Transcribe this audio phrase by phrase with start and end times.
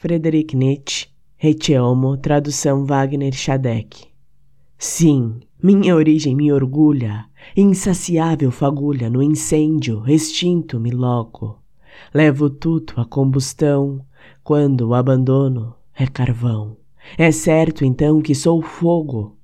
[0.00, 4.06] Frederic Nietzsche, Reteomo, tradução Wagner Schadek.
[4.78, 7.24] Sim, minha origem me orgulha,
[7.56, 11.60] insaciável fagulha no incêndio, extinto me loco.
[12.14, 14.00] Levo tudo à combustão,
[14.44, 16.76] quando o abandono é carvão.
[17.18, 19.36] É certo então que sou fogo,